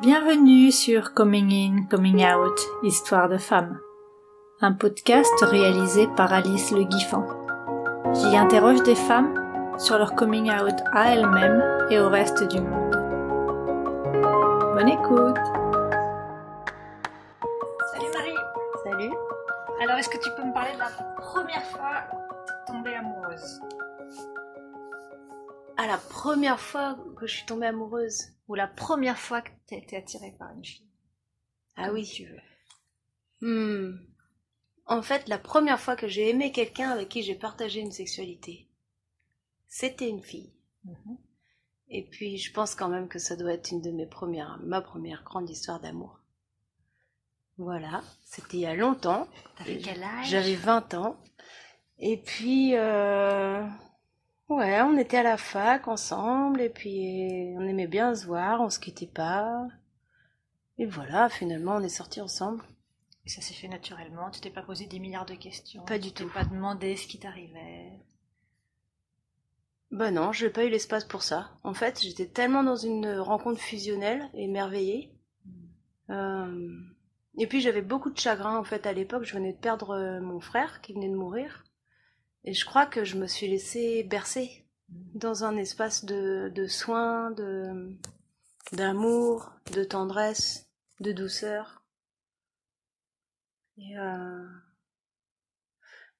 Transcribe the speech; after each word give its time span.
Bienvenue 0.00 0.72
sur 0.72 1.12
Coming 1.12 1.52
In, 1.52 1.84
Coming 1.84 2.24
Out, 2.24 2.58
Histoire 2.82 3.28
de 3.28 3.36
femmes, 3.36 3.78
un 4.62 4.72
podcast 4.72 5.30
réalisé 5.42 6.08
par 6.16 6.32
Alice 6.32 6.70
Le 6.70 6.84
Guiffant. 6.84 7.26
J'y 8.14 8.34
interroge 8.34 8.82
des 8.82 8.94
femmes 8.94 9.34
sur 9.78 9.98
leur 9.98 10.14
coming 10.14 10.50
out 10.50 10.72
à 10.94 11.12
elles-mêmes 11.12 11.62
et 11.90 11.98
au 11.98 12.08
reste 12.08 12.48
du 12.48 12.62
monde. 12.62 12.96
Bonne 14.74 14.88
écoute 14.88 15.36
Salut 17.92 18.10
Marie 18.14 18.38
Salut 18.82 19.14
Alors 19.82 19.98
est-ce 19.98 20.08
que 20.08 20.16
tu 20.16 20.30
peux 20.34 20.44
me 20.44 20.54
parler 20.54 20.72
de 20.72 20.78
la 20.78 20.90
première 21.20 21.64
fois 21.64 22.04
tombée 22.66 22.94
amoureuse? 22.94 23.60
Ah, 25.82 25.86
la 25.86 25.96
première 25.96 26.60
fois 26.60 26.98
que 27.16 27.26
je 27.26 27.36
suis 27.36 27.46
tombée 27.46 27.64
amoureuse 27.64 28.34
Ou 28.48 28.54
la 28.54 28.66
première 28.66 29.18
fois 29.18 29.40
que 29.40 29.48
tu 29.66 29.74
as 29.74 29.78
été 29.78 29.96
attirée 29.96 30.36
par 30.38 30.52
une 30.52 30.62
fille 30.62 30.86
Ah 31.74 31.86
Comme 31.86 31.94
oui. 31.94 32.04
tu 32.04 32.26
veux. 32.26 32.40
Hmm. 33.40 33.98
En 34.84 35.00
fait, 35.00 35.26
la 35.26 35.38
première 35.38 35.80
fois 35.80 35.96
que 35.96 36.06
j'ai 36.06 36.28
aimé 36.28 36.52
quelqu'un 36.52 36.90
avec 36.90 37.08
qui 37.08 37.22
j'ai 37.22 37.34
partagé 37.34 37.80
une 37.80 37.92
sexualité, 37.92 38.68
c'était 39.68 40.10
une 40.10 40.22
fille. 40.22 40.52
Mhm. 40.84 41.16
Et 41.88 42.06
puis, 42.10 42.36
je 42.36 42.52
pense 42.52 42.74
quand 42.74 42.90
même 42.90 43.08
que 43.08 43.18
ça 43.18 43.34
doit 43.34 43.54
être 43.54 43.70
une 43.70 43.80
de 43.80 43.90
mes 43.90 44.06
premières, 44.06 44.58
ma 44.62 44.82
première 44.82 45.24
grande 45.24 45.48
histoire 45.48 45.80
d'amour. 45.80 46.20
Voilà, 47.56 48.02
c'était 48.26 48.58
il 48.58 48.60
y 48.60 48.66
a 48.66 48.74
longtemps. 48.74 49.26
T'avais 49.56 49.78
quel 49.78 50.02
âge? 50.02 50.28
J'avais 50.28 50.56
20 50.56 50.92
ans. 50.92 51.16
Et 51.98 52.18
puis, 52.18 52.76
euh, 52.76 53.66
ouais, 54.50 54.82
on 54.82 54.98
était 54.98 55.16
à 55.16 55.22
la 55.22 55.38
fac 55.38 55.88
ensemble, 55.88 56.60
et 56.60 56.68
puis 56.68 57.54
on 57.56 57.62
aimait 57.66 57.86
bien 57.86 58.14
se 58.14 58.26
voir, 58.26 58.60
on 58.60 58.68
se 58.68 58.78
quittait 58.78 59.06
pas. 59.06 59.66
Et 60.78 60.86
voilà, 60.86 61.28
finalement, 61.28 61.76
on 61.76 61.80
est 61.84 61.88
sortis 61.88 62.20
ensemble. 62.20 62.64
Et 63.24 63.30
ça 63.30 63.40
s'est 63.40 63.54
fait 63.54 63.68
naturellement, 63.68 64.30
tu 64.30 64.40
t'es 64.42 64.50
pas 64.50 64.62
posé 64.62 64.84
des 64.86 64.98
milliards 64.98 65.24
de 65.24 65.34
questions 65.34 65.82
Pas 65.86 65.98
du 65.98 66.08
tu 66.08 66.12
t'es 66.12 66.24
tout. 66.24 66.30
pas 66.30 66.44
demandé 66.44 66.96
ce 66.96 67.06
qui 67.06 67.18
t'arrivait 67.18 67.92
Bah 69.92 70.10
non, 70.10 70.32
j'ai 70.32 70.50
pas 70.50 70.64
eu 70.64 70.68
l'espace 70.68 71.04
pour 71.04 71.22
ça. 71.22 71.50
En 71.62 71.74
fait, 71.74 72.00
j'étais 72.02 72.26
tellement 72.26 72.64
dans 72.64 72.76
une 72.76 73.08
rencontre 73.18 73.60
fusionnelle, 73.60 74.28
émerveillée. 74.34 75.12
Euh, 76.10 76.80
Et 77.38 77.46
puis 77.46 77.60
j'avais 77.60 77.82
beaucoup 77.82 78.10
de 78.10 78.18
chagrin 78.18 78.56
en 78.58 78.64
fait 78.64 78.86
à 78.86 78.92
l'époque. 78.92 79.24
Je 79.24 79.34
venais 79.34 79.52
de 79.52 79.58
perdre 79.58 79.90
euh, 79.90 80.20
mon 80.20 80.40
frère 80.40 80.80
qui 80.80 80.92
venait 80.92 81.08
de 81.08 81.16
mourir. 81.16 81.64
Et 82.44 82.54
je 82.54 82.64
crois 82.64 82.86
que 82.86 83.04
je 83.04 83.16
me 83.16 83.26
suis 83.26 83.48
laissée 83.48 84.02
bercer 84.02 84.64
dans 84.88 85.44
un 85.44 85.56
espace 85.56 86.04
de, 86.04 86.66
soins, 86.66 87.30
de 87.32 87.96
d'amour, 88.72 89.52
de 89.72 89.84
tendresse, 89.84 90.70
de 91.00 91.12
douceur. 91.12 91.82
Et 93.78 93.98
euh... 93.98 94.46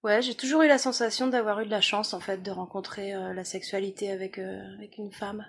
ouais, 0.03 0.21
j'ai 0.23 0.35
toujours 0.35 0.63
eu 0.63 0.69
la 0.69 0.79
sensation 0.79 1.29
d'avoir 1.29 1.61
eu 1.61 1.67
de 1.67 1.71
la 1.71 1.81
chance 1.81 2.13
en 2.13 2.21
fait 2.21 2.43
de 2.43 2.51
rencontrer 2.51 3.15
euh, 3.15 3.33
la 3.33 3.45
sexualité 3.45 4.11
avec 4.11 4.39
euh, 4.39 4.75
avec 4.75 4.99
une 4.99 5.13
femme. 5.13 5.47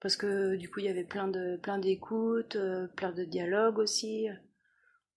Parce 0.00 0.16
que 0.16 0.54
du 0.56 0.70
coup, 0.70 0.78
il 0.80 0.86
y 0.86 0.90
avait 0.90 1.04
plein 1.04 1.28
de 1.28 1.56
plein 1.56 1.78
d'écoutes, 1.78 2.56
plein 2.94 3.12
de 3.12 3.24
dialogues 3.24 3.78
aussi. 3.78 4.28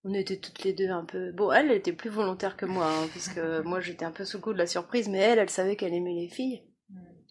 On 0.04 0.14
était 0.14 0.38
toutes 0.38 0.64
les 0.64 0.74
deux 0.74 0.90
un 0.90 1.06
peu. 1.06 1.32
Bon, 1.32 1.52
elle, 1.52 1.68
elle 1.68 1.78
était 1.78 1.94
plus 1.94 2.10
volontaire 2.10 2.58
que 2.58 2.66
moi, 2.66 2.88
hein, 2.88 3.08
parce 3.14 3.30
que 3.30 3.62
moi, 3.64 3.80
j'étais 3.80 4.06
un 4.06 4.12
peu 4.12 4.26
sous 4.26 4.38
le 4.38 4.44
coup 4.44 4.54
de 4.54 4.58
la 4.58 4.68
surprise, 4.68 5.08
mais 5.10 5.20
elle, 5.20 5.40
elle 5.40 5.50
savait 5.50 5.76
qu'elle 5.76 5.94
aimait 5.94 6.16
les 6.16 6.30
filles. 6.30 6.64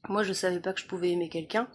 Moi, 0.09 0.23
je 0.23 0.33
savais 0.33 0.61
pas 0.61 0.73
que 0.73 0.81
je 0.81 0.87
pouvais 0.87 1.11
aimer 1.11 1.29
quelqu'un. 1.29 1.69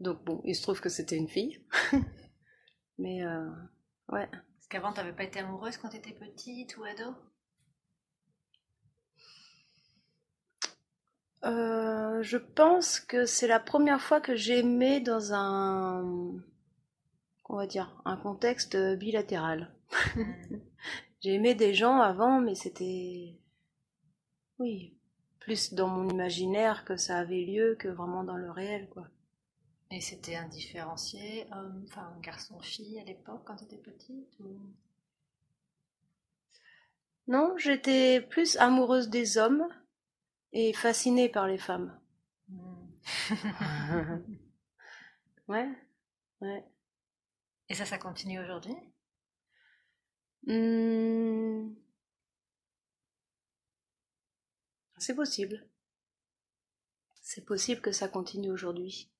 Donc 0.00 0.24
bon, 0.24 0.42
il 0.44 0.54
se 0.54 0.62
trouve 0.62 0.80
que 0.80 0.88
c'était 0.88 1.16
une 1.16 1.28
fille. 1.28 1.64
mais 2.98 3.24
euh, 3.24 3.48
ouais. 4.08 4.28
Parce 4.30 4.66
qu'avant, 4.68 4.92
t'avais 4.92 5.12
pas 5.12 5.24
été 5.24 5.38
amoureuse 5.38 5.76
quand 5.76 5.88
t'étais 5.88 6.12
petite 6.12 6.76
ou 6.76 6.84
ado? 6.84 7.14
Euh, 11.44 12.22
je 12.22 12.38
pense 12.38 13.00
que 13.00 13.26
c'est 13.26 13.46
la 13.46 13.60
première 13.60 14.00
fois 14.00 14.20
que 14.20 14.34
j'ai 14.34 14.60
aimé 14.60 15.00
dans 15.00 15.34
un, 15.34 16.34
on 17.48 17.56
va 17.56 17.66
dire, 17.66 18.00
un 18.04 18.16
contexte 18.16 18.76
bilatéral. 18.96 19.74
J'ai 21.20 21.34
aimé 21.34 21.54
des 21.54 21.74
gens 21.74 22.00
avant, 22.00 22.40
mais 22.40 22.54
c'était, 22.54 23.38
oui, 24.58 24.96
plus 25.40 25.74
dans 25.74 25.88
mon 25.88 26.08
imaginaire 26.08 26.84
que 26.84 26.96
ça 26.96 27.18
avait 27.18 27.44
lieu 27.44 27.76
que 27.78 27.88
vraiment 27.88 28.24
dans 28.24 28.36
le 28.36 28.50
réel, 28.50 28.88
quoi. 28.90 29.08
Et 29.90 30.00
c'était 30.00 30.36
indifférencié, 30.36 31.46
homme, 31.52 31.84
enfin 31.86 32.12
garçon-fille 32.20 32.98
à 32.98 33.04
l'époque 33.04 33.42
quand 33.44 33.56
t'étais 33.56 33.76
petite 33.76 34.38
ou... 34.40 34.58
Non, 37.26 37.56
j'étais 37.56 38.20
plus 38.20 38.56
amoureuse 38.56 39.08
des 39.08 39.38
hommes 39.38 39.66
et 40.52 40.72
fascinée 40.72 41.28
par 41.28 41.46
les 41.46 41.58
femmes. 41.58 41.98
Ouais, 45.46 45.68
ouais. 46.40 46.64
Et 47.68 47.74
ça, 47.74 47.86
ça 47.86 47.98
continue 47.98 48.40
aujourd'hui? 48.40 48.74
Hmm. 50.46 51.74
C'est 54.98 55.14
possible. 55.14 55.66
C'est 57.22 57.44
possible 57.44 57.80
que 57.80 57.92
ça 57.92 58.08
continue 58.08 58.50
aujourd'hui. 58.50 59.10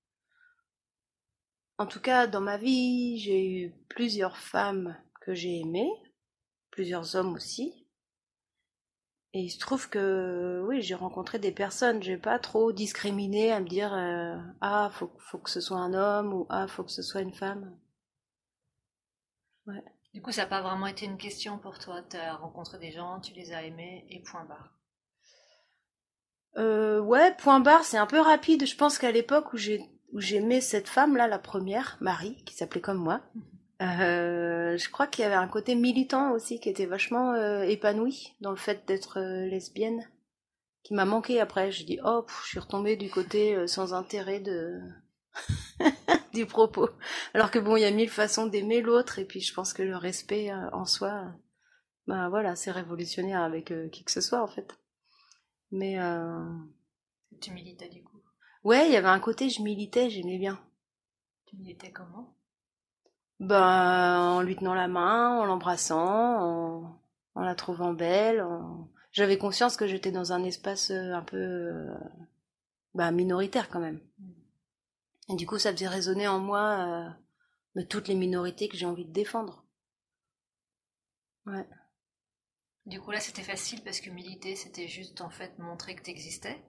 En 1.78 1.86
tout 1.86 2.00
cas, 2.00 2.26
dans 2.26 2.40
ma 2.40 2.58
vie, 2.58 3.18
j'ai 3.18 3.46
eu 3.48 3.74
plusieurs 3.88 4.36
femmes 4.36 4.96
que 5.20 5.34
j'ai 5.34 5.60
aimées, 5.60 5.90
plusieurs 6.70 7.16
hommes 7.16 7.34
aussi. 7.34 7.86
Et 9.32 9.40
il 9.40 9.50
se 9.50 9.58
trouve 9.58 9.88
que, 9.88 10.62
oui, 10.68 10.80
j'ai 10.82 10.94
rencontré 10.94 11.38
des 11.38 11.50
personnes, 11.50 12.02
j'ai 12.02 12.16
pas 12.16 12.38
trop 12.38 12.72
discriminé 12.72 13.50
à 13.50 13.58
me 13.60 13.68
dire, 13.68 13.92
euh, 13.92 14.36
ah, 14.60 14.90
faut, 14.92 15.10
faut 15.18 15.38
que 15.38 15.50
ce 15.50 15.60
soit 15.60 15.78
un 15.78 15.92
homme 15.92 16.32
ou 16.32 16.46
ah, 16.50 16.68
faut 16.68 16.84
que 16.84 16.92
ce 16.92 17.02
soit 17.02 17.22
une 17.22 17.34
femme. 17.34 17.76
Du 20.12 20.22
coup, 20.22 20.32
ça 20.32 20.42
n'a 20.42 20.48
pas 20.48 20.62
vraiment 20.62 20.86
été 20.86 21.06
une 21.06 21.16
question 21.16 21.58
pour 21.58 21.78
toi. 21.78 22.02
T'as 22.08 22.34
rencontré 22.34 22.78
des 22.78 22.92
gens, 22.92 23.20
tu 23.20 23.32
les 23.34 23.52
as 23.52 23.64
aimés 23.64 24.06
et 24.10 24.20
point 24.20 24.44
barre. 24.44 24.70
Euh, 26.56 27.00
ouais, 27.00 27.34
point 27.36 27.60
barre, 27.60 27.84
c'est 27.84 27.98
un 27.98 28.06
peu 28.06 28.20
rapide. 28.20 28.66
Je 28.66 28.76
pense 28.76 28.98
qu'à 28.98 29.10
l'époque 29.10 29.52
où 29.52 29.56
j'ai 29.56 29.80
où 30.12 30.20
j'aimais 30.20 30.60
cette 30.60 30.88
femme-là, 30.88 31.26
la 31.26 31.40
première, 31.40 31.98
Marie, 32.00 32.36
qui 32.44 32.54
s'appelait 32.54 32.80
comme 32.80 32.98
moi, 32.98 33.20
euh, 33.82 34.78
je 34.78 34.88
crois 34.88 35.08
qu'il 35.08 35.22
y 35.22 35.26
avait 35.26 35.34
un 35.34 35.48
côté 35.48 35.74
militant 35.74 36.30
aussi 36.30 36.60
qui 36.60 36.68
était 36.68 36.86
vachement 36.86 37.32
euh, 37.32 37.62
épanoui 37.62 38.34
dans 38.40 38.50
le 38.50 38.56
fait 38.56 38.86
d'être 38.86 39.18
euh, 39.18 39.46
lesbienne, 39.46 40.08
qui 40.84 40.94
m'a 40.94 41.04
manqué 41.04 41.40
après. 41.40 41.72
J'ai 41.72 41.84
dit, 41.84 41.98
oh, 42.04 42.22
pff, 42.22 42.42
je 42.44 42.48
suis 42.50 42.58
retombée 42.60 42.96
du 42.96 43.10
côté 43.10 43.66
sans 43.66 43.92
intérêt 43.92 44.38
de 44.38 44.78
du 46.34 46.46
propos. 46.46 46.90
Alors 47.34 47.50
que 47.50 47.58
bon, 47.58 47.76
il 47.76 47.82
y 47.82 47.86
a 47.86 47.90
mille 47.92 48.10
façons 48.10 48.46
d'aimer 48.46 48.82
l'autre, 48.82 49.18
et 49.20 49.24
puis 49.26 49.40
je 49.40 49.54
pense 49.54 49.72
que 49.72 49.82
le 49.82 49.96
respect 49.96 50.50
euh, 50.52 50.70
en 50.72 50.84
soi, 50.86 51.32
ben 52.08 52.28
voilà, 52.30 52.56
c'est 52.56 52.72
révolutionnaire 52.72 53.42
avec 53.42 53.72
euh, 53.72 53.88
qui 53.90 54.04
que 54.04 54.12
ce 54.12 54.20
soit 54.22 54.42
en 54.42 54.48
fait. 54.48 54.78
Mais 55.72 55.98
euh, 56.00 56.40
Tu 57.40 57.52
militais 57.52 57.88
du 57.88 58.02
coup? 58.02 58.20
ouais, 58.64 58.88
il 58.88 58.92
y 58.92 58.96
avait 58.96 59.06
un 59.06 59.20
côté, 59.20 59.48
je 59.48 59.62
militais, 59.62 60.10
j'aimais 60.10 60.38
bien. 60.38 60.58
Tu 61.46 61.56
militais 61.56 61.90
comment? 61.90 62.36
Ben, 63.40 64.18
en 64.38 64.42
lui 64.42 64.56
tenant 64.56 64.74
la 64.74 64.88
main, 64.88 65.38
en 65.38 65.44
l'embrassant, 65.44 65.98
en, 66.40 67.00
en 67.34 67.42
la 67.42 67.54
trouvant 67.54 67.92
belle. 67.92 68.40
en- 68.42 68.88
J'avais 69.12 69.38
conscience 69.38 69.76
que 69.76 69.86
j'étais 69.86 70.10
dans 70.12 70.32
un 70.32 70.42
espace 70.44 70.90
un 70.90 71.22
peu 71.22 71.70
bah, 72.94 73.10
minoritaire 73.12 73.68
quand 73.68 73.80
même. 73.80 74.00
Et 75.28 75.36
du 75.36 75.46
coup, 75.46 75.58
ça 75.58 75.72
faisait 75.72 75.88
résonner 75.88 76.28
en 76.28 76.38
moi 76.38 77.14
euh, 77.76 77.80
de 77.80 77.86
toutes 77.86 78.08
les 78.08 78.14
minorités 78.14 78.68
que 78.68 78.76
j'ai 78.76 78.86
envie 78.86 79.06
de 79.06 79.12
défendre. 79.12 79.64
Ouais. 81.46 81.66
Du 82.86 83.00
coup, 83.00 83.10
là, 83.10 83.20
c'était 83.20 83.42
facile 83.42 83.82
parce 83.82 84.00
que 84.00 84.10
militer, 84.10 84.56
c'était 84.56 84.88
juste 84.88 85.20
en 85.20 85.30
fait 85.30 85.58
montrer 85.58 85.96
que 85.96 86.02
t'existais? 86.02 86.62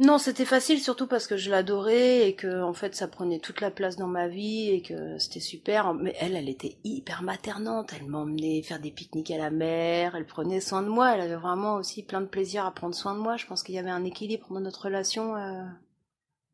Non, 0.00 0.18
c'était 0.18 0.44
facile 0.44 0.80
surtout 0.80 1.08
parce 1.08 1.26
que 1.26 1.36
je 1.36 1.50
l'adorais 1.50 2.28
et 2.28 2.36
que 2.36 2.62
en 2.62 2.72
fait 2.72 2.94
ça 2.94 3.08
prenait 3.08 3.40
toute 3.40 3.60
la 3.60 3.72
place 3.72 3.96
dans 3.96 4.06
ma 4.06 4.28
vie 4.28 4.70
et 4.70 4.80
que 4.80 5.18
c'était 5.18 5.40
super. 5.40 5.92
Mais 5.92 6.14
elle, 6.20 6.36
elle 6.36 6.48
était 6.48 6.78
hyper 6.84 7.22
maternante. 7.22 7.92
Elle 7.98 8.06
m'emmenait 8.06 8.62
faire 8.62 8.78
des 8.78 8.92
pique-niques 8.92 9.32
à 9.32 9.38
la 9.38 9.50
mer. 9.50 10.14
Elle 10.14 10.26
prenait 10.26 10.60
soin 10.60 10.82
de 10.82 10.88
moi. 10.88 11.14
Elle 11.14 11.20
avait 11.22 11.34
vraiment 11.34 11.74
aussi 11.74 12.04
plein 12.04 12.20
de 12.20 12.26
plaisir 12.26 12.64
à 12.64 12.72
prendre 12.72 12.94
soin 12.94 13.14
de 13.14 13.20
moi. 13.20 13.36
Je 13.36 13.46
pense 13.46 13.64
qu'il 13.64 13.74
y 13.74 13.78
avait 13.78 13.90
un 13.90 14.04
équilibre 14.04 14.46
dans 14.52 14.60
notre 14.60 14.84
relation 14.84 15.34
euh, 15.34 15.64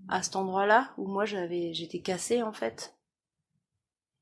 à 0.08 0.22
cet 0.22 0.36
endroit-là 0.36 0.92
où 0.98 1.06
moi 1.06 1.24
j'avais, 1.24 1.74
j'étais 1.74 2.00
cassée 2.00 2.42
en 2.42 2.52
fait. 2.52 2.94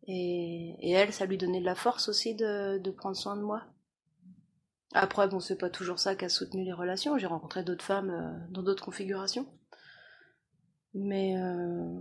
Et, 0.08 0.90
elle, 0.90 1.12
ça 1.12 1.26
lui 1.26 1.38
donnait 1.38 1.61
de 1.61 1.64
la 1.64 1.75
force 1.75 2.08
aussi 2.08 2.34
de, 2.34 2.79
de 2.79 2.90
prendre 2.90 3.17
soin 3.17 3.37
de 3.37 3.43
moi. 3.43 3.62
Après, 4.94 5.29
bon, 5.29 5.40
c'est 5.40 5.56
pas 5.56 5.70
toujours 5.70 5.99
ça 5.99 6.17
qui 6.17 6.25
a 6.25 6.29
soutenu 6.29 6.64
les 6.64 6.73
relations. 6.73 7.17
J'ai 7.17 7.26
rencontré 7.26 7.62
d'autres 7.62 7.84
femmes 7.84 8.11
euh, 8.11 8.46
dans 8.50 8.62
d'autres 8.62 8.84
configurations. 8.84 9.46
Mais 10.94 11.37
euh, 11.38 12.00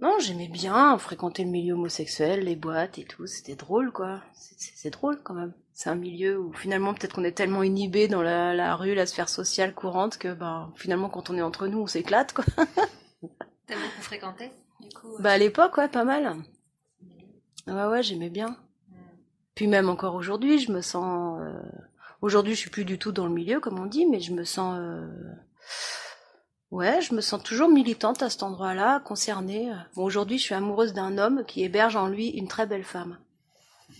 Non, 0.00 0.16
j'aimais 0.20 0.48
bien 0.48 0.96
fréquenter 0.98 1.42
le 1.44 1.50
milieu 1.50 1.74
homosexuel, 1.74 2.44
les 2.44 2.54
boîtes 2.54 2.98
et 2.98 3.04
tout. 3.04 3.26
C'était 3.26 3.56
drôle, 3.56 3.90
quoi. 3.90 4.22
C'est 4.32 4.90
drôle 4.90 5.20
quand 5.22 5.34
même. 5.34 5.52
C'est 5.72 5.90
un 5.90 5.96
milieu 5.96 6.40
où 6.40 6.52
finalement 6.52 6.94
peut-être 6.94 7.14
qu'on 7.14 7.24
est 7.24 7.36
tellement 7.36 7.62
inhibé 7.62 8.06
dans 8.06 8.22
la, 8.22 8.76
rue, 8.76 8.94
la 8.94 9.06
sphère 9.06 9.28
sociale 9.28 9.74
courante 9.74 10.18
que 10.18 10.32
ben 10.32 10.72
finalement 10.76 11.08
quand 11.08 11.30
on 11.30 11.36
est 11.36 11.42
entre 11.42 11.66
nous, 11.66 11.78
on 11.78 11.86
s'éclate, 11.86 12.32
quoi. 12.32 12.44
T'as 13.66 13.74
beaucoup 13.74 14.02
fréquenté, 14.02 14.50
du 14.80 14.88
coup 14.88 15.16
Bah 15.20 15.32
à 15.32 15.38
l'époque, 15.38 15.76
ouais, 15.76 15.88
pas 15.88 16.04
mal. 16.04 16.36
Ouais, 17.66 17.86
ouais, 17.86 18.02
j'aimais 18.02 18.30
bien. 18.30 18.56
Hmm. 18.88 18.94
Puis 19.54 19.66
même 19.66 19.88
encore 19.88 20.14
aujourd'hui, 20.14 20.58
je 20.58 20.72
me 20.72 20.80
sens. 20.80 21.40
Euh, 21.42 21.60
aujourd'hui, 22.22 22.54
je 22.54 22.60
suis 22.60 22.70
plus 22.70 22.84
du 22.84 22.98
tout 22.98 23.12
dans 23.12 23.26
le 23.26 23.32
milieu, 23.34 23.60
comme 23.60 23.78
on 23.78 23.86
dit, 23.86 24.06
mais 24.06 24.20
je 24.20 24.32
me 24.32 24.44
sens. 24.44 24.78
Euh, 24.80 25.06
Ouais, 26.70 27.00
je 27.00 27.14
me 27.14 27.22
sens 27.22 27.42
toujours 27.42 27.70
militante 27.70 28.22
à 28.22 28.28
cet 28.28 28.42
endroit-là, 28.42 29.00
concernée. 29.00 29.72
Bon, 29.94 30.04
aujourd'hui, 30.04 30.38
je 30.38 30.42
suis 30.42 30.54
amoureuse 30.54 30.92
d'un 30.92 31.16
homme 31.16 31.44
qui 31.46 31.62
héberge 31.62 31.96
en 31.96 32.08
lui 32.08 32.28
une 32.28 32.48
très 32.48 32.66
belle 32.66 32.84
femme. 32.84 33.18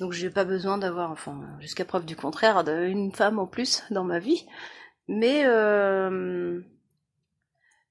Donc, 0.00 0.12
j'ai 0.12 0.28
pas 0.28 0.44
besoin 0.44 0.76
d'avoir, 0.76 1.10
enfin, 1.10 1.40
jusqu'à 1.60 1.86
preuve 1.86 2.04
du 2.04 2.14
contraire, 2.14 2.58
une 2.68 3.12
femme 3.12 3.38
en 3.38 3.46
plus 3.46 3.82
dans 3.90 4.04
ma 4.04 4.18
vie. 4.18 4.44
Mais, 5.08 5.44
euh... 5.46 6.60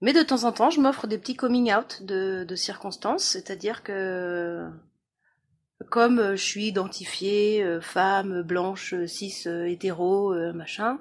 mais 0.01 0.13
de 0.13 0.21
temps 0.21 0.44
en 0.44 0.51
temps, 0.51 0.69
je 0.69 0.79
m'offre 0.79 1.07
des 1.07 1.18
petits 1.18 1.35
coming 1.35 1.74
out 1.74 2.03
de, 2.03 2.44
de 2.44 2.56
circonstances, 2.56 3.24
c'est-à-dire 3.24 3.81
que 3.81 4.69
comme 5.89 6.35
je 6.35 6.44
suis 6.44 6.65
identifiée 6.65 7.63
euh, 7.63 7.81
femme 7.81 8.41
blanche, 8.41 8.95
cis, 9.06 9.44
euh, 9.45 9.68
hétéro, 9.68 10.33
euh, 10.33 10.53
machin, 10.53 11.00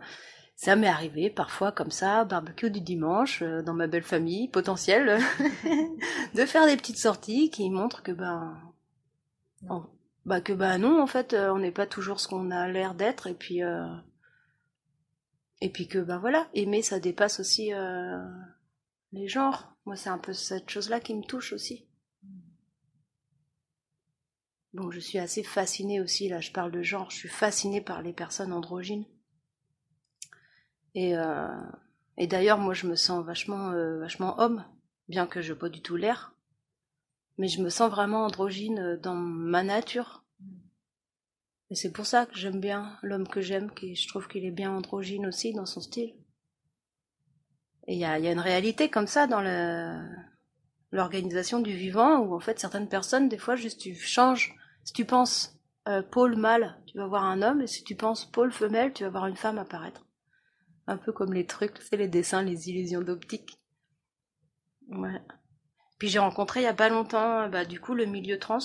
ça 0.56 0.74
m'est 0.74 0.86
arrivé 0.86 1.28
parfois 1.28 1.70
comme 1.70 1.90
ça, 1.90 2.24
barbecue 2.24 2.70
du 2.70 2.80
dimanche, 2.80 3.42
euh, 3.42 3.62
dans 3.62 3.74
ma 3.74 3.86
belle 3.86 4.02
famille 4.02 4.48
potentielle, 4.48 5.20
de 6.34 6.46
faire 6.46 6.66
des 6.66 6.78
petites 6.78 6.96
sorties 6.96 7.50
qui 7.50 7.68
montrent 7.68 8.02
que 8.02 8.12
ben, 8.12 8.58
bah 10.24 10.40
que 10.40 10.54
ben 10.54 10.78
non 10.78 11.02
en 11.02 11.06
fait, 11.06 11.34
euh, 11.34 11.52
on 11.52 11.58
n'est 11.58 11.72
pas 11.72 11.86
toujours 11.86 12.20
ce 12.20 12.26
qu'on 12.26 12.50
a 12.50 12.68
l'air 12.68 12.94
d'être 12.94 13.26
et 13.26 13.34
puis 13.34 13.62
euh, 13.62 13.86
et 15.60 15.68
puis 15.70 15.88
que 15.88 15.98
ben 15.98 16.18
voilà, 16.18 16.48
aimer 16.54 16.80
ça 16.80 17.00
dépasse 17.00 17.38
aussi 17.38 17.70
les 19.12 19.28
genres. 19.28 19.74
Moi 19.84 19.96
c'est 19.96 20.10
un 20.10 20.18
peu 20.18 20.32
cette 20.32 20.70
chose-là 20.70 21.00
qui 21.00 21.14
me 21.14 21.22
touche 21.22 21.52
aussi. 21.52 21.86
Bon, 24.72 24.90
je 24.90 25.00
suis 25.00 25.18
assez 25.18 25.42
fascinée 25.42 26.00
aussi, 26.00 26.28
là 26.28 26.40
je 26.40 26.50
parle 26.50 26.72
de 26.72 26.82
genre, 26.82 27.10
je 27.10 27.16
suis 27.16 27.28
fascinée 27.28 27.82
par 27.82 28.00
les 28.00 28.12
personnes 28.14 28.52
androgynes. 28.54 29.04
Et, 30.96 31.14
euh, 31.14 31.46
et 32.16 32.26
d'ailleurs, 32.26 32.58
moi, 32.58 32.72
je 32.72 32.86
me 32.86 32.96
sens 32.96 33.22
vachement, 33.22 33.70
euh, 33.70 34.00
vachement 34.00 34.40
homme, 34.40 34.64
bien 35.08 35.26
que 35.26 35.42
je 35.42 35.52
n'ai 35.52 35.58
pas 35.58 35.68
du 35.68 35.82
tout 35.82 35.94
l'air. 35.94 36.34
Mais 37.36 37.48
je 37.48 37.60
me 37.60 37.68
sens 37.68 37.90
vraiment 37.90 38.24
androgyne 38.24 38.78
euh, 38.78 38.96
dans 38.96 39.14
ma 39.14 39.62
nature. 39.62 40.24
Et 41.68 41.74
c'est 41.74 41.92
pour 41.92 42.06
ça 42.06 42.24
que 42.24 42.38
j'aime 42.38 42.60
bien 42.60 42.96
l'homme 43.02 43.28
que 43.28 43.42
j'aime, 43.42 43.70
qui 43.72 43.94
je 43.94 44.08
trouve 44.08 44.26
qu'il 44.26 44.46
est 44.46 44.50
bien 44.50 44.70
androgyne 44.70 45.26
aussi 45.26 45.52
dans 45.52 45.66
son 45.66 45.82
style. 45.82 46.14
Et 47.88 47.94
il 47.94 47.98
y 47.98 48.06
a, 48.06 48.18
une 48.18 48.40
réalité 48.40 48.88
comme 48.88 49.06
ça 49.06 49.26
dans 49.26 49.42
l'organisation 50.92 51.60
du 51.60 51.72
vivant, 51.72 52.20
où 52.20 52.34
en 52.34 52.40
fait 52.40 52.58
certaines 52.58 52.88
personnes, 52.88 53.28
des 53.28 53.38
fois, 53.38 53.54
juste 53.54 53.80
tu 53.80 53.94
changes. 53.94 54.56
Si 54.82 54.94
tu 54.94 55.04
penses 55.04 55.60
pôle 56.10 56.36
mâle, 56.36 56.80
tu 56.86 56.96
vas 56.96 57.06
voir 57.06 57.24
un 57.24 57.42
homme, 57.42 57.60
et 57.60 57.66
si 57.66 57.84
tu 57.84 57.96
penses 57.96 58.24
pôle 58.24 58.50
femelle, 58.50 58.92
tu 58.92 59.04
vas 59.04 59.10
voir 59.10 59.26
une 59.26 59.36
femme 59.36 59.58
apparaître. 59.58 60.05
Un 60.86 60.96
peu 60.96 61.12
comme 61.12 61.32
les 61.32 61.46
trucs, 61.46 61.78
c'est 61.82 61.96
les 61.96 62.08
dessins, 62.08 62.42
les 62.42 62.68
illusions 62.70 63.00
d'optique. 63.00 63.58
Ouais. 64.88 65.20
Puis 65.98 66.08
j'ai 66.08 66.18
rencontré 66.18 66.60
il 66.60 66.64
y 66.64 66.66
a 66.66 66.74
pas 66.74 66.88
longtemps, 66.88 67.48
bah, 67.48 67.64
du 67.64 67.80
coup, 67.80 67.94
le 67.94 68.06
milieu 68.06 68.38
trans. 68.38 68.58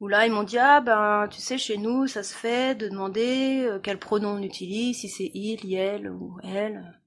Où 0.00 0.08
là, 0.08 0.26
ils 0.26 0.32
m'ont 0.32 0.44
dit, 0.44 0.58
ah 0.58 0.80
ben, 0.80 1.28
tu 1.28 1.40
sais, 1.40 1.58
chez 1.58 1.76
nous, 1.76 2.06
ça 2.06 2.22
se 2.22 2.34
fait 2.34 2.76
de 2.76 2.88
demander 2.88 3.64
euh, 3.64 3.80
quel 3.80 3.98
pronom 3.98 4.36
on 4.38 4.42
utilise, 4.42 4.98
si 4.98 5.08
c'est 5.08 5.30
il, 5.34 5.74
elle 5.74 6.08
ou 6.10 6.38
elle. 6.44 7.00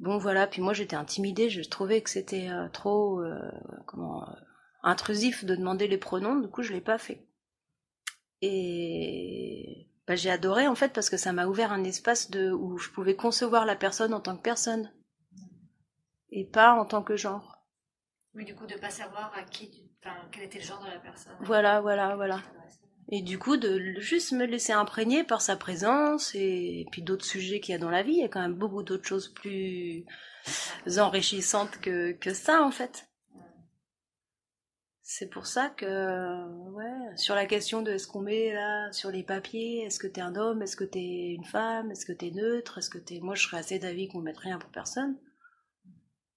Bon, 0.00 0.18
voilà, 0.18 0.46
puis 0.46 0.60
moi 0.60 0.74
j'étais 0.74 0.96
intimidée, 0.96 1.48
je 1.48 1.62
trouvais 1.62 2.02
que 2.02 2.10
c'était 2.10 2.50
euh, 2.50 2.68
trop, 2.68 3.20
euh, 3.22 3.50
comment, 3.86 4.26
intrusif 4.82 5.44
de 5.44 5.54
demander 5.54 5.88
les 5.88 5.96
pronoms, 5.98 6.40
du 6.40 6.48
coup 6.48 6.62
je 6.62 6.72
l'ai 6.72 6.80
pas 6.82 6.98
fait. 6.98 7.26
Et 8.42 9.88
bah, 10.06 10.16
j'ai 10.16 10.30
adoré 10.30 10.66
en 10.66 10.74
fait 10.74 10.92
parce 10.92 11.08
que 11.08 11.16
ça 11.16 11.32
m'a 11.32 11.46
ouvert 11.46 11.72
un 11.72 11.84
espace 11.84 12.30
de 12.30 12.50
où 12.50 12.76
je 12.78 12.90
pouvais 12.90 13.16
concevoir 13.16 13.64
la 13.64 13.76
personne 13.76 14.12
en 14.12 14.20
tant 14.20 14.36
que 14.36 14.42
personne 14.42 14.90
et 16.30 16.44
pas 16.44 16.74
en 16.74 16.84
tant 16.84 17.02
que 17.02 17.16
genre. 17.16 17.64
Oui, 18.34 18.44
du 18.44 18.54
coup 18.54 18.66
de 18.66 18.74
pas 18.74 18.90
savoir 18.90 19.32
à 19.36 19.44
qui, 19.44 19.88
enfin, 20.02 20.16
quel 20.32 20.42
était 20.44 20.58
le 20.58 20.64
genre 20.64 20.82
de 20.82 20.90
la 20.90 20.98
personne. 20.98 21.32
Voilà, 21.40 21.80
voilà, 21.80 22.16
voilà. 22.16 22.42
Et 23.10 23.22
du 23.22 23.38
coup 23.38 23.56
de 23.56 24.00
juste 24.00 24.32
me 24.32 24.44
laisser 24.44 24.72
imprégner 24.72 25.24
par 25.24 25.40
sa 25.40 25.56
présence 25.56 26.34
et, 26.34 26.86
puis 26.90 27.02
d'autres 27.02 27.24
sujets 27.24 27.60
qu'il 27.60 27.72
y 27.72 27.76
a 27.76 27.78
dans 27.78 27.90
la 27.90 28.02
vie. 28.02 28.14
Il 28.14 28.20
y 28.20 28.24
a 28.24 28.28
quand 28.28 28.40
même 28.40 28.54
beaucoup 28.54 28.82
d'autres 28.82 29.06
choses 29.06 29.28
plus 29.28 30.04
enrichissantes 30.98 31.78
que, 31.80 32.12
que 32.12 32.34
ça 32.34 32.62
en 32.62 32.70
fait. 32.70 33.08
C'est 35.06 35.28
pour 35.28 35.46
ça 35.46 35.68
que, 35.68 36.46
ouais, 36.70 37.16
sur 37.18 37.34
la 37.34 37.44
question 37.44 37.82
de 37.82 37.98
ce 37.98 38.06
qu'on 38.06 38.22
met 38.22 38.54
là 38.54 38.90
sur 38.90 39.10
les 39.10 39.22
papiers, 39.22 39.82
est-ce 39.82 39.98
que 39.98 40.06
t'es 40.06 40.22
un 40.22 40.34
homme, 40.34 40.62
est-ce 40.62 40.76
que 40.76 40.84
t'es 40.84 41.34
une 41.34 41.44
femme, 41.44 41.90
est-ce 41.90 42.06
que 42.06 42.12
t'es 42.12 42.30
neutre, 42.30 42.78
est-ce 42.78 42.88
que 42.88 42.96
t'es. 42.96 43.20
Moi, 43.20 43.34
je 43.34 43.42
serais 43.42 43.58
assez 43.58 43.78
d'avis 43.78 44.08
qu'on 44.08 44.22
mette 44.22 44.38
rien 44.38 44.58
pour 44.58 44.70
personne. 44.70 45.18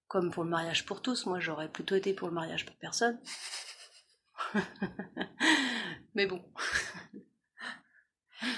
Comme 0.06 0.30
pour 0.30 0.44
le 0.44 0.50
mariage 0.50 0.84
pour 0.84 1.00
tous, 1.00 1.24
moi, 1.24 1.40
j'aurais 1.40 1.70
plutôt 1.70 1.94
été 1.94 2.12
pour 2.12 2.28
le 2.28 2.34
mariage 2.34 2.66
pour 2.66 2.76
personne. 2.76 3.18
Mais 6.14 6.26
bon. 6.26 6.44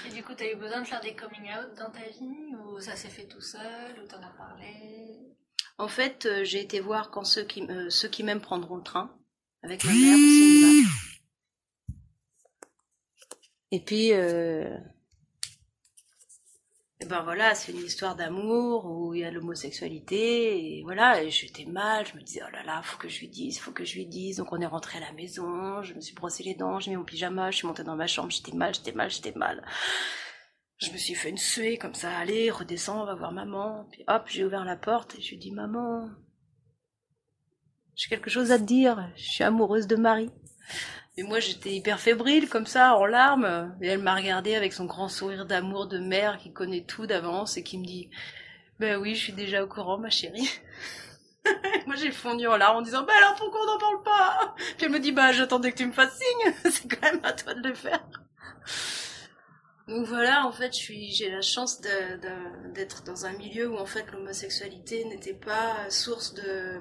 Et 0.05 0.13
du 0.13 0.23
coup, 0.25 0.33
t'as 0.35 0.51
eu 0.51 0.57
besoin 0.57 0.81
de 0.81 0.87
faire 0.87 0.99
des 0.99 1.15
coming 1.15 1.49
out 1.53 1.73
dans 1.77 1.89
ta 1.89 2.03
vie 2.03 2.53
Ou 2.65 2.81
ça 2.81 2.97
s'est 2.97 3.07
fait 3.07 3.29
tout 3.29 3.39
seul 3.39 3.97
Ou 4.03 4.07
t'en 4.07 4.21
as 4.21 4.33
parlé? 4.37 5.37
En 5.77 5.87
fait, 5.87 6.25
euh, 6.25 6.43
j'ai 6.43 6.59
été 6.59 6.81
voir 6.81 7.11
quand 7.11 7.23
ceux 7.23 7.45
qui, 7.45 7.65
euh, 7.69 7.89
ceux 7.89 8.09
qui 8.09 8.23
m'aiment 8.23 8.41
prendront 8.41 8.75
le 8.75 8.83
train 8.83 9.17
avec 9.63 9.83
ma 9.85 9.91
mère 9.91 10.17
au. 10.17 11.01
Et 13.73 13.79
puis, 13.79 14.11
euh, 14.11 14.77
ben 17.07 17.23
voilà, 17.23 17.55
c'est 17.55 17.71
une 17.71 17.79
histoire 17.79 18.15
d'amour 18.15 18.85
où 18.85 19.13
il 19.13 19.21
y 19.21 19.23
a 19.23 19.31
l'homosexualité 19.31 20.77
et 20.77 20.83
voilà, 20.83 21.27
j'étais 21.29 21.65
mal, 21.65 22.05
je 22.05 22.15
me 22.15 22.21
disais 22.21 22.41
oh 22.45 22.51
là 22.51 22.63
là, 22.63 22.81
faut 22.83 22.97
que 22.97 23.09
je 23.09 23.19
lui 23.21 23.27
dise, 23.27 23.59
faut 23.59 23.71
que 23.71 23.85
je 23.85 23.95
lui 23.95 24.05
dise. 24.05 24.37
Donc 24.37 24.51
on 24.51 24.61
est 24.61 24.65
rentré 24.65 24.97
à 24.97 25.01
la 25.01 25.11
maison, 25.13 25.81
je 25.83 25.93
me 25.93 26.01
suis 26.01 26.13
brossé 26.13 26.43
les 26.43 26.53
dents, 26.53 26.79
j'ai 26.79 26.91
mis 26.91 26.97
mon 26.97 27.03
pyjama, 27.05 27.49
je 27.51 27.57
suis 27.57 27.67
montée 27.67 27.83
dans 27.83 27.95
ma 27.95 28.07
chambre, 28.07 28.29
j'étais 28.31 28.51
mal, 28.51 28.73
j'étais 28.75 28.91
mal, 28.91 29.09
j'étais 29.09 29.33
mal. 29.33 29.65
Je 30.77 30.91
me 30.91 30.97
suis 30.97 31.15
fait 31.15 31.29
une 31.29 31.37
suée 31.37 31.77
comme 31.77 31.93
ça, 31.93 32.17
allez, 32.17 32.49
redescends, 32.51 33.01
on 33.01 33.05
va 33.05 33.15
voir 33.15 33.31
maman. 33.31 33.87
Puis 33.91 34.03
hop, 34.07 34.23
j'ai 34.27 34.45
ouvert 34.45 34.65
la 34.65 34.75
porte 34.75 35.15
et 35.17 35.21
je 35.21 35.31
lui 35.31 35.37
dis 35.37 35.51
maman, 35.51 36.09
j'ai 37.95 38.09
quelque 38.09 38.29
chose 38.29 38.51
à 38.51 38.57
te 38.57 38.63
dire, 38.63 39.09
je 39.15 39.23
suis 39.23 39.43
amoureuse 39.43 39.87
de 39.87 39.95
Marie. 39.95 40.31
Et 41.17 41.23
moi 41.23 41.39
j'étais 41.39 41.71
hyper 41.71 41.99
fébrile 41.99 42.47
comme 42.49 42.65
ça, 42.65 42.95
en 42.95 43.05
larmes, 43.05 43.75
et 43.81 43.87
elle 43.87 43.99
m'a 43.99 44.15
regardé 44.15 44.55
avec 44.55 44.73
son 44.73 44.85
grand 44.85 45.09
sourire 45.09 45.45
d'amour 45.45 45.87
de 45.87 45.99
mère 45.99 46.37
qui 46.37 46.53
connaît 46.53 46.85
tout 46.85 47.05
d'avance 47.05 47.57
et 47.57 47.63
qui 47.63 47.77
me 47.77 47.85
dit 47.85 48.09
Ben 48.79 48.97
oui, 48.97 49.15
je 49.15 49.23
suis 49.23 49.33
déjà 49.33 49.63
au 49.63 49.67
courant 49.67 49.97
ma 49.97 50.09
chérie. 50.09 50.49
moi 51.85 51.95
j'ai 51.95 52.11
fondu 52.11 52.47
en 52.47 52.55
larmes 52.55 52.77
en 52.77 52.81
disant 52.81 53.03
Ben 53.03 53.13
alors 53.17 53.35
pourquoi 53.35 53.59
on 53.61 53.65
n'en 53.65 53.77
parle 53.77 54.03
pas? 54.03 54.55
Puis 54.77 54.85
elle 54.85 54.91
me 54.91 54.99
dit 54.99 55.11
Bah 55.11 55.33
j'attendais 55.33 55.71
que 55.71 55.77
tu 55.77 55.85
me 55.85 55.91
fasses 55.91 56.17
signe, 56.17 56.53
c'est 56.71 56.87
quand 56.87 57.11
même 57.11 57.21
à 57.23 57.33
toi 57.33 57.53
de 57.53 57.67
le 57.67 57.75
faire. 57.75 58.07
Donc 59.87 60.05
voilà, 60.05 60.45
en 60.45 60.53
fait, 60.53 60.71
j'ai 60.73 61.29
la 61.29 61.41
chance 61.41 61.81
d'être 62.73 63.03
dans 63.03 63.25
un 63.25 63.33
milieu 63.33 63.69
où 63.69 63.77
en 63.77 63.85
fait 63.85 64.09
l'homosexualité 64.13 65.03
n'était 65.05 65.33
pas 65.33 65.89
source 65.89 66.33
de, 66.33 66.79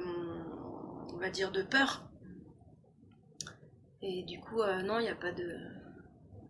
va 1.20 1.30
dire, 1.30 1.52
de 1.52 1.62
peur. 1.62 2.08
Et 4.02 4.22
du 4.22 4.40
coup, 4.40 4.62
euh, 4.62 4.82
non, 4.82 4.98
il 4.98 5.02
n'y 5.02 5.10
a 5.10 5.14
pas 5.14 5.32
de, 5.32 5.58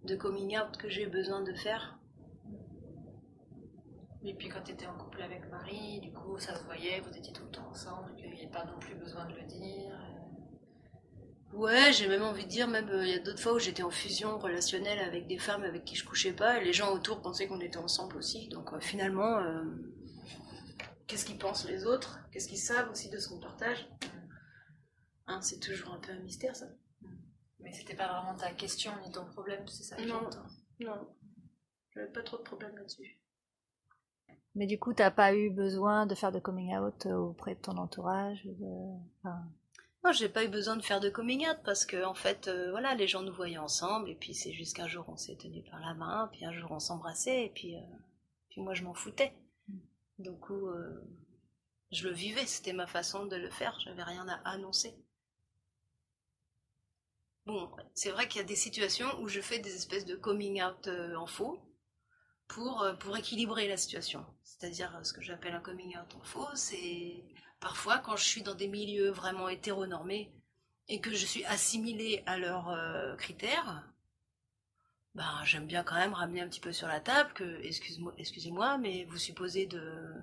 de 0.05 0.17
coming 0.17 0.57
out 0.59 0.77
que 0.77 0.89
j'ai 0.89 1.07
besoin 1.07 1.43
de 1.43 1.53
faire. 1.53 1.99
Et 4.23 4.35
puis 4.35 4.49
quand 4.49 4.63
tu 4.63 4.73
étais 4.73 4.87
en 4.87 4.97
couple 4.97 5.23
avec 5.23 5.51
Marie, 5.51 6.01
du 6.01 6.13
coup, 6.13 6.39
ça 6.39 6.55
se 6.55 6.63
voyait, 6.65 7.01
vous 7.01 7.17
étiez 7.17 7.33
tout 7.33 7.45
le 7.45 7.51
temps 7.51 7.67
ensemble, 7.69 8.13
il 8.19 8.31
n'y 8.31 8.39
avait 8.39 8.51
pas 8.51 8.65
non 8.65 8.79
plus 8.79 8.95
besoin 8.95 9.25
de 9.27 9.35
le 9.35 9.43
dire. 9.45 9.99
Ouais, 11.53 11.91
j'ai 11.93 12.07
même 12.07 12.23
envie 12.23 12.45
de 12.45 12.49
dire, 12.49 12.69
même 12.69 12.89
euh, 12.91 13.05
il 13.05 13.11
y 13.11 13.15
a 13.15 13.19
d'autres 13.19 13.41
fois 13.41 13.55
où 13.55 13.59
j'étais 13.59 13.83
en 13.83 13.91
fusion 13.91 14.39
relationnelle 14.39 15.01
avec 15.01 15.27
des 15.27 15.39
femmes 15.39 15.65
avec 15.65 15.85
qui 15.85 15.97
je 15.97 16.05
couchais 16.07 16.33
pas, 16.33 16.61
et 16.61 16.65
les 16.65 16.73
gens 16.73 16.93
autour 16.93 17.23
pensaient 17.23 17.49
qu'on 17.49 17.61
était 17.61 17.79
ensemble 17.79 18.17
aussi. 18.17 18.49
Donc 18.49 18.73
euh, 18.73 18.79
finalement, 18.79 19.43
qu'est-ce 21.09 21.25
qu'ils 21.25 21.39
pensent 21.39 21.67
les 21.67 21.87
autres? 21.87 22.21
Qu'est-ce 22.31 22.47
qu'ils 22.47 22.59
savent 22.59 22.89
aussi 22.91 23.11
de 23.11 23.19
ce 23.19 23.29
qu'on 23.29 23.41
partage? 23.41 23.89
Hein, 25.31 25.41
c'est 25.43 25.61
toujours 25.61 25.93
un 25.93 26.01
peu 26.01 26.11
un 26.11 26.19
mystère, 26.19 26.57
ça. 26.57 26.67
Mais 27.61 27.73
c'était 27.73 27.95
pas 27.95 28.09
vraiment 28.09 28.37
ta 28.37 28.51
question 28.53 28.91
ni 29.05 29.13
ton 29.13 29.25
problème, 29.27 29.67
c'est 29.69 29.85
ça 29.85 29.97
Non, 30.05 30.29
non. 30.81 31.09
J'avais 31.95 32.11
pas 32.11 32.23
trop 32.23 32.39
de 32.39 32.43
problèmes 32.43 32.77
là-dessus. 32.77 33.21
Mais 34.57 34.67
du 34.67 34.79
coup, 34.79 34.93
t'as 34.93 35.13
pas 35.13 35.33
eu 35.35 35.51
besoin 35.51 36.07
de 36.07 36.17
faire 36.17 36.33
de 36.33 36.41
coming 36.41 36.77
out 36.77 37.07
auprès 37.07 37.55
de 37.55 37.61
ton 37.61 37.77
entourage 37.77 38.45
Non, 40.03 40.11
j'ai 40.13 40.29
pas 40.29 40.45
eu 40.45 40.49
besoin 40.49 40.77
de 40.77 40.83
faire 40.83 40.99
de 40.99 41.11
coming 41.11 41.49
out 41.49 41.59
parce 41.65 41.87
que 41.87 42.05
en 42.05 42.15
fait, 42.15 42.49
euh, 42.49 42.71
voilà, 42.73 42.97
les 42.97 43.07
gens 43.07 43.23
nous 43.23 43.33
voyaient 43.33 43.59
ensemble 43.59 44.11
et 44.11 44.17
puis 44.17 44.35
c'est 44.35 44.53
juste 44.53 44.75
qu'un 44.75 44.89
jour 44.89 45.05
on 45.09 45.17
s'est 45.17 45.37
tenu 45.37 45.63
par 45.63 45.79
la 45.79 45.95
main, 45.95 46.29
puis 46.33 46.45
un 46.45 46.53
jour 46.53 46.73
on 46.73 46.81
s'embrassait 46.81 47.45
et 47.47 47.51
puis, 47.51 47.77
euh, 47.77 47.97
puis 48.49 48.63
moi 48.63 48.75
je 48.75 48.83
m'en 48.83 48.95
foutais. 48.95 49.33
Mm. 49.69 49.79
Du 50.19 50.33
coup, 50.33 50.67
euh, 50.69 51.09
je 51.93 52.09
le 52.09 52.15
vivais, 52.15 52.47
c'était 52.47 52.73
ma 52.73 52.89
façon 52.89 53.27
de 53.27 53.37
le 53.37 53.51
faire, 53.51 53.79
j'avais 53.85 54.03
rien 54.03 54.27
à 54.27 54.41
annoncer. 54.49 54.97
Bon, 57.47 57.71
c'est 57.95 58.11
vrai 58.11 58.29
qu'il 58.29 58.41
y 58.41 58.45
a 58.45 58.47
des 58.47 58.57
situations 58.57 59.09
où 59.21 59.29
je 59.29 59.41
fais 59.41 59.59
des 59.59 59.75
espèces 59.75 60.05
de 60.05 60.15
coming 60.15 60.63
out 60.63 60.89
en 61.17 61.27
faux 61.27 61.59
pour, 62.49 62.87
pour 63.01 63.17
équilibrer 63.17 63.67
la 63.69 63.77
situation. 63.77 64.25
C'est-à-dire 64.43 64.99
ce 65.03 65.13
que 65.13 65.23
j'appelle 65.23 65.55
un 65.55 65.61
coming 65.61 65.97
out 65.97 66.15
en 66.15 66.23
faux, 66.23 66.49
c'est 66.55 67.25
Parfois, 67.61 67.99
quand 67.99 68.17
je 68.17 68.25
suis 68.25 68.43
dans 68.43 68.55
des 68.55 68.69
milieux 68.69 69.11
vraiment 69.11 69.49
hétéronormés 69.49 70.33
et 70.89 71.01
que 71.01 71.13
je 71.13 71.27
suis 71.27 71.45
assimilée 71.45 72.23
à 72.27 72.39
leurs 72.39 72.71
euh, 72.71 73.15
critères, 73.17 73.87
ben, 75.15 75.45
j'aime 75.45 75.67
bien 75.67 75.85
quand 75.85 75.97
même 75.97 76.15
ramener 76.15 76.41
un 76.41 76.49
petit 76.49 76.61
peu 76.61 76.73
sur 76.73 76.89
la 76.89 77.01
table 77.01 77.33
que, 77.35 77.61
excusez-moi, 77.63 78.15
excusez-moi 78.17 78.79
mais 78.79 79.05
vous 79.05 79.19
supposez 79.19 79.67
de, 79.67 80.15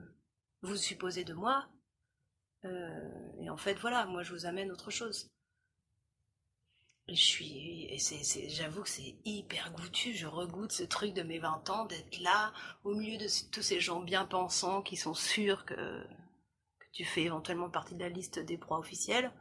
vous 0.63 0.75
supposez 0.75 1.24
de 1.24 1.33
moi. 1.33 1.67
Euh, 2.65 3.31
et 3.39 3.50
en 3.51 3.57
fait, 3.57 3.75
voilà, 3.75 4.05
moi, 4.07 4.24
je 4.24 4.33
vous 4.33 4.47
amène 4.47 4.71
autre 4.71 4.89
chose. 4.89 5.29
Je 7.16 7.22
suis, 7.22 8.50
j'avoue 8.50 8.84
que 8.84 8.90
c'est 8.90 9.16
hyper 9.24 9.72
goûtu. 9.72 10.14
Je 10.14 10.28
regoute 10.28 10.72
ce 10.72 10.84
truc 10.84 11.14
de 11.14 11.24
mes 11.24 11.40
20 11.40 11.70
ans 11.70 11.86
d'être 11.86 12.20
là, 12.20 12.54
au 12.84 12.96
milieu 12.96 13.18
de 13.18 13.28
tous 13.52 13.62
ces 13.62 13.80
gens 13.80 14.02
bien 14.02 14.26
pensants 14.26 14.82
qui 14.82 14.98
sont 14.98 15.14
sûrs 15.14 15.66
que, 15.66 16.06
tu 16.92 17.06
fais 17.06 17.24
éventuellement 17.24 17.70
partie 17.70 17.94
de 17.96 18.00
la 18.00 18.10
liste 18.10 18.40
des 18.40 18.58
proies 18.58 18.80
officielles, 18.80 19.32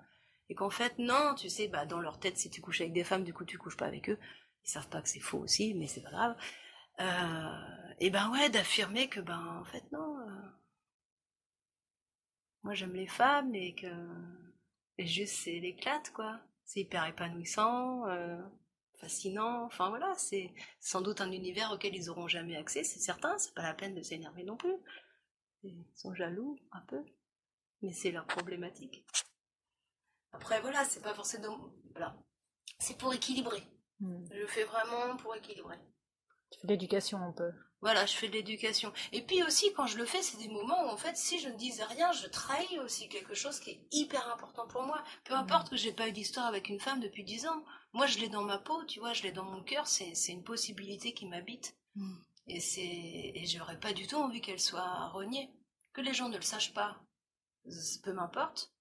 et 0.48 0.54
qu'en 0.54 0.70
fait, 0.70 0.98
non, 0.98 1.34
tu 1.34 1.48
sais, 1.48 1.68
bah, 1.68 1.86
dans 1.86 2.00
leur 2.00 2.20
tête, 2.20 2.36
si 2.36 2.50
tu 2.50 2.60
couches 2.60 2.82
avec 2.82 2.92
des 2.92 3.02
femmes, 3.02 3.24
du 3.24 3.32
coup, 3.32 3.44
tu 3.44 3.58
couches 3.58 3.76
pas 3.76 3.86
avec 3.86 4.10
eux. 4.10 4.18
Ils 4.64 4.70
savent 4.70 4.88
pas 4.88 5.00
que 5.00 5.08
c'est 5.08 5.20
faux 5.20 5.38
aussi, 5.38 5.74
mais 5.74 5.86
c'est 5.86 6.02
pas 6.02 6.10
grave. 6.10 6.36
Euh, 7.00 7.92
et 7.98 8.10
ben 8.10 8.30
ouais, 8.30 8.50
d'affirmer 8.50 9.08
que, 9.08 9.20
ben, 9.20 9.58
en 9.60 9.64
fait, 9.64 9.90
non. 9.90 10.20
Euh, 10.20 10.48
moi, 12.62 12.74
j'aime 12.74 12.94
les 12.94 13.06
femmes 13.06 13.54
et 13.54 13.74
que. 13.74 13.86
Et 14.98 15.06
juste, 15.06 15.36
c'est 15.36 15.58
l'éclate, 15.58 16.12
quoi. 16.12 16.40
C'est 16.66 16.80
hyper 16.80 17.06
épanouissant, 17.06 18.06
euh, 18.08 18.36
fascinant. 19.00 19.64
Enfin, 19.64 19.88
voilà, 19.88 20.12
c'est 20.16 20.52
sans 20.80 21.00
doute 21.00 21.20
un 21.20 21.32
univers 21.32 21.72
auquel 21.72 21.94
ils 21.94 22.10
auront 22.10 22.28
jamais 22.28 22.56
accès, 22.56 22.84
c'est 22.84 23.00
certain. 23.00 23.38
C'est 23.38 23.54
pas 23.54 23.62
la 23.62 23.74
peine 23.74 23.94
de 23.94 24.02
s'énerver 24.02 24.44
non 24.44 24.56
plus. 24.56 24.76
Ils 25.62 25.86
sont 25.94 26.14
jaloux, 26.14 26.58
un 26.72 26.80
peu 26.82 27.02
mais 27.82 27.92
c'est 27.92 28.10
leur 28.10 28.26
problématique. 28.26 29.04
Après, 30.32 30.60
voilà, 30.60 30.84
c'est 30.84 31.02
pas 31.02 31.14
forcément. 31.14 31.70
Voilà. 31.94 32.16
C'est 32.78 32.98
pour 32.98 33.12
équilibrer. 33.14 33.62
Hmm. 34.00 34.24
Je 34.30 34.46
fais 34.46 34.64
vraiment 34.64 35.16
pour 35.16 35.34
équilibrer. 35.34 35.78
Tu 36.50 36.60
fais 36.60 36.66
de 36.66 36.72
l'éducation 36.72 37.18
un 37.18 37.32
peu. 37.32 37.50
Voilà, 37.82 38.06
je 38.06 38.16
fais 38.16 38.28
de 38.28 38.32
l'éducation. 38.32 38.92
Et 39.12 39.22
puis 39.22 39.42
aussi, 39.42 39.72
quand 39.74 39.86
je 39.86 39.98
le 39.98 40.06
fais, 40.06 40.22
c'est 40.22 40.38
des 40.38 40.48
moments 40.48 40.86
où, 40.86 40.88
en 40.88 40.96
fait, 40.96 41.16
si 41.16 41.38
je 41.38 41.48
ne 41.48 41.56
disais 41.56 41.84
rien, 41.84 42.10
je 42.12 42.26
trahis 42.26 42.78
aussi 42.80 43.08
quelque 43.08 43.34
chose 43.34 43.60
qui 43.60 43.70
est 43.70 43.86
hyper 43.92 44.26
important 44.32 44.66
pour 44.66 44.82
moi. 44.82 45.02
Peu 45.24 45.34
hmm. 45.34 45.38
importe 45.38 45.70
que 45.70 45.76
j'ai 45.76 45.92
pas 45.92 46.08
eu 46.08 46.12
d'histoire 46.12 46.46
avec 46.46 46.68
une 46.68 46.80
femme 46.80 47.00
depuis 47.00 47.24
dix 47.24 47.46
ans. 47.46 47.64
Moi, 47.92 48.06
je 48.06 48.18
l'ai 48.18 48.28
dans 48.28 48.42
ma 48.42 48.58
peau, 48.58 48.82
tu 48.84 48.98
vois, 48.98 49.12
je 49.12 49.22
l'ai 49.22 49.32
dans 49.32 49.44
mon 49.44 49.62
cœur. 49.62 49.86
C'est 49.86 50.14
une 50.28 50.42
possibilité 50.42 51.12
qui 51.12 51.26
m'habite. 51.26 51.76
Hmm. 51.94 52.16
Et 52.48 52.60
c'est, 52.60 52.80
et 52.82 53.46
j'aurais 53.46 53.78
pas 53.78 53.92
du 53.92 54.06
tout 54.06 54.16
envie 54.16 54.40
qu'elle 54.40 54.60
soit 54.60 55.08
reniée. 55.08 55.50
Que 55.92 56.00
les 56.00 56.14
gens 56.14 56.28
ne 56.28 56.36
le 56.36 56.42
sachent 56.42 56.74
pas, 56.74 57.00
peu 58.02 58.12
m'importe, 58.12 58.72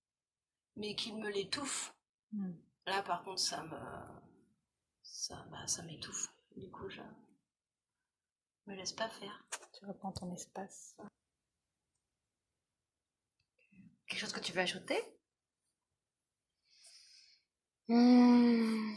mais 0.76 0.96
qu'il 0.96 1.18
me 1.18 1.30
l'étouffe. 1.30 1.94
Hmm. 2.32 2.54
Là, 2.88 3.02
par 3.02 3.24
contre, 3.24 3.40
ça 3.40 3.64
me, 3.64 3.78
ça, 5.04 5.46
bah, 5.52 5.68
ça 5.68 5.84
m'étouffe. 5.84 6.30
Du 6.56 6.70
coup, 6.70 6.90
je 6.90 7.02
me 8.68 8.76
laisse 8.76 8.94
pas 8.94 9.10
faire. 9.10 9.46
Tu 9.74 9.86
reprends 9.86 10.12
ton 10.12 10.34
espace. 10.34 10.96
Quelque 14.08 14.20
chose 14.20 14.34
que 14.34 14.40
tu 14.40 14.52
veux 14.54 14.62
ajouter? 14.62 15.00
Hmm. 17.88 18.96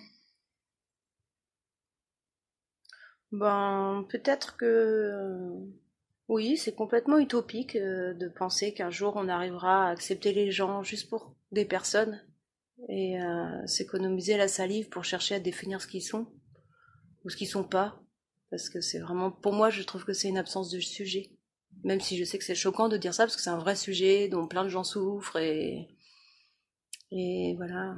Ben, 3.33 4.07
peut-être 4.09 4.57
que 4.57 5.69
oui, 6.29 6.57
c'est 6.57 6.75
complètement 6.75 7.19
utopique 7.19 7.77
euh, 7.77 8.15
de 8.15 8.29
penser 8.29 8.73
qu'un 8.75 8.91
jour 8.91 9.15
on 9.17 9.29
arrivera 9.29 9.87
à 9.87 9.91
accepter 9.91 10.33
les 10.33 10.51
gens 10.51 10.83
juste 10.83 11.09
pour 11.11 11.35
des 11.53 11.65
personnes 11.67 12.23
et 12.89 13.21
euh, 13.21 13.67
s'économiser 13.67 14.37
la 14.37 14.49
salive 14.49 14.89
pour 14.89 15.05
chercher 15.05 15.37
à 15.37 15.41
définir 15.41 15.81
ce 15.81 15.87
qu'ils 15.87 16.03
sont 16.03 16.27
ou 17.25 17.31
ce 17.31 17.37
qu'ils 17.37 17.49
sont 17.49 17.65
pas. 17.65 18.01
Parce 18.51 18.71
que 18.71 18.81
c'est 18.81 18.99
vraiment, 18.99 19.31
pour 19.31 19.53
moi, 19.53 19.71
je 19.71 19.83
trouve 19.83 20.05
que 20.05 20.13
c'est 20.13 20.29
une 20.29 20.39
absence 20.39 20.71
de 20.71 20.81
sujet. 20.81 21.31
Même 21.85 22.01
si 22.01 22.17
je 22.17 22.25
sais 22.25 22.39
que 22.39 22.45
c'est 22.45 22.55
choquant 22.55 22.89
de 22.89 22.97
dire 22.97 23.15
ça 23.15 23.25
parce 23.25 23.37
que 23.37 23.43
c'est 23.43 23.51
un 23.51 23.59
vrai 23.59 23.77
sujet 23.77 24.29
dont 24.29 24.49
plein 24.49 24.65
de 24.65 24.69
gens 24.69 24.85
souffrent 24.85 25.37
et, 25.37 25.89
et 27.11 27.55
voilà. 27.57 27.95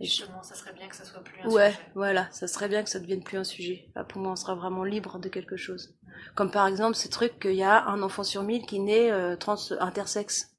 Justement, 0.00 0.42
ça 0.42 0.54
serait 0.54 0.72
bien 0.72 0.88
que 0.88 0.96
ça 0.96 1.04
soit 1.04 1.22
plus 1.22 1.42
un 1.42 1.50
ouais, 1.50 1.74
voilà, 1.94 2.26
ça 2.32 2.48
serait 2.48 2.68
bien 2.70 2.82
que 2.82 2.88
ça 2.88 3.00
devienne 3.00 3.22
plus 3.22 3.36
un 3.36 3.44
sujet. 3.44 3.92
pour 4.08 4.22
moi, 4.22 4.32
on 4.32 4.36
sera 4.36 4.54
vraiment 4.54 4.82
libre 4.82 5.18
de 5.18 5.28
quelque 5.28 5.58
chose. 5.58 5.94
Comme 6.34 6.50
par 6.50 6.66
exemple 6.66 6.96
ce 6.96 7.08
truc 7.08 7.38
qu'il 7.38 7.54
y 7.54 7.62
a 7.62 7.84
un 7.84 8.02
enfant 8.02 8.24
sur 8.24 8.42
mille 8.42 8.64
qui 8.64 8.80
naît 8.80 9.10
euh, 9.10 9.36
trans 9.36 9.58
intersexe. 9.78 10.56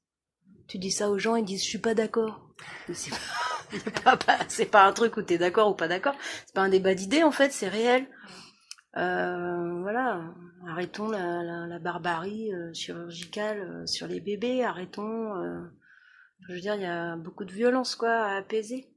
Tu 0.68 0.78
dis 0.78 0.92
ça 0.92 1.10
aux 1.10 1.18
gens, 1.18 1.34
ils 1.34 1.44
disent 1.44 1.64
je 1.64 1.68
suis 1.68 1.78
pas 1.78 1.94
d'accord. 1.94 2.54
C'est 2.92 3.10
pas, 4.04 4.16
pas, 4.70 4.86
un 4.86 4.92
truc 4.92 5.16
où 5.16 5.22
t'es 5.22 5.38
d'accord 5.38 5.70
ou 5.70 5.74
pas 5.74 5.88
d'accord. 5.88 6.14
C'est 6.46 6.54
pas 6.54 6.62
un 6.62 6.68
débat 6.68 6.94
d'idées 6.94 7.24
en 7.24 7.32
fait, 7.32 7.52
c'est 7.52 7.68
réel. 7.68 8.06
Euh, 8.96 9.80
voilà, 9.80 10.22
arrêtons 10.68 11.08
la, 11.08 11.66
la, 11.66 11.78
barbarie 11.78 12.52
euh, 12.52 12.72
chirurgicale 12.74 13.60
euh, 13.60 13.86
sur 13.86 14.06
les 14.06 14.20
bébés, 14.20 14.64
arrêtons. 14.64 15.32
je 16.40 16.52
veux 16.52 16.60
dire, 16.60 16.74
il 16.74 16.82
y 16.82 16.86
a 16.86 17.16
beaucoup 17.16 17.44
de 17.44 17.52
violence 17.52 17.96
quoi 17.96 18.10
à 18.10 18.36
apaiser. 18.36 18.88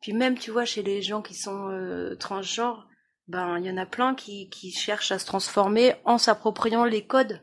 Puis 0.00 0.12
même, 0.12 0.36
tu 0.36 0.50
vois, 0.50 0.64
chez 0.64 0.82
les 0.82 1.00
gens 1.00 1.22
qui 1.22 1.34
sont 1.34 1.70
transgenres, 2.18 2.88
ben 3.28 3.58
il 3.58 3.64
y 3.64 3.70
en 3.70 3.76
a 3.76 3.86
plein 3.86 4.14
qui, 4.14 4.50
qui 4.50 4.72
cherchent 4.72 5.12
à 5.12 5.18
se 5.18 5.26
transformer 5.26 5.94
en 6.04 6.18
s'appropriant 6.18 6.84
les 6.84 7.06
codes 7.06 7.40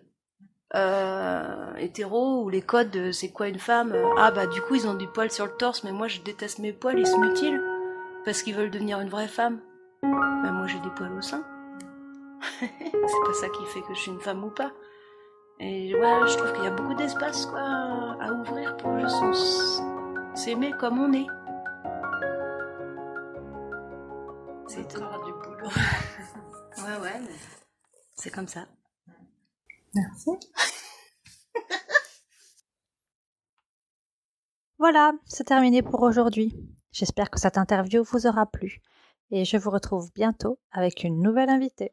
euh, 0.76 1.74
hétéros 1.78 2.44
ou 2.44 2.50
les 2.50 2.62
codes 2.62 2.92
de 2.92 3.12
c'est 3.12 3.32
quoi 3.32 3.48
une 3.48 3.58
femme 3.58 3.96
ah 4.18 4.30
bah 4.30 4.46
du 4.46 4.62
coup 4.62 4.76
ils 4.76 4.88
ont 4.88 4.94
du 4.94 5.08
poil 5.08 5.32
sur 5.32 5.48
le 5.48 5.52
torse 5.54 5.84
mais 5.84 5.92
moi 5.92 6.08
je 6.08 6.22
déteste 6.22 6.60
mes 6.60 6.74
poils 6.74 7.00
ils 7.00 7.08
se 7.08 7.18
mutilent 7.18 7.60
parce 8.24 8.44
qu'ils 8.44 8.54
veulent 8.54 8.70
devenir 8.70 9.00
une 9.00 9.10
vraie 9.10 9.28
femme 9.28 9.62
ben 10.04 10.52
moi 10.52 10.68
j'ai 10.68 10.80
des 10.82 10.92
poils 10.96 11.18
au 11.18 11.22
sein 11.22 11.44
c'est 12.60 13.26
pas 13.26 13.34
ça 13.34 13.50
qui 13.50 13.66
fait 13.66 13.82
que 13.82 13.94
je 13.94 14.00
suis 14.00 14.12
une 14.12 14.20
femme 14.20 14.44
ou 14.44 14.50
pas 14.50 14.72
et 15.60 15.94
ouais 15.94 16.28
je 16.28 16.38
trouve 16.38 16.54
qu'il 16.54 16.64
y 16.64 16.68
a 16.68 16.72
beaucoup 16.72 16.94
d'espace 16.94 17.46
quoi 17.46 17.60
à 17.60 18.34
ouvrir 18.34 18.78
pour 18.78 18.98
juste 19.00 19.84
s'aimer 20.36 20.72
comme 20.80 21.00
on 21.00 21.14
est 21.14 21.28
c'est 24.68 24.88
tout 24.88 25.02
ouais, 26.78 26.98
ouais, 27.02 27.20
mais 27.22 27.36
c'est 28.16 28.30
comme 28.30 28.48
ça. 28.48 28.68
Merci. 29.94 30.30
voilà, 34.78 35.14
c'est 35.26 35.46
terminé 35.46 35.82
pour 35.82 36.04
aujourd'hui. 36.04 36.56
J'espère 36.92 37.30
que 37.30 37.40
cette 37.40 37.58
interview 37.58 38.04
vous 38.04 38.28
aura 38.28 38.46
plu 38.46 38.82
et 39.32 39.46
je 39.46 39.58
vous 39.58 39.72
retrouve 39.72 40.12
bientôt 40.14 40.60
avec 40.72 41.04
une 41.04 41.22
nouvelle 41.22 41.50
invitée. 41.50 41.88